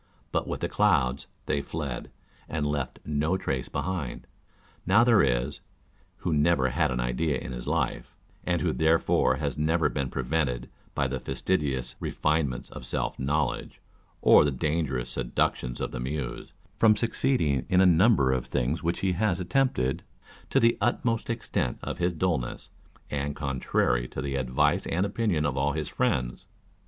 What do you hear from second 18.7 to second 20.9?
which he has attempted, to the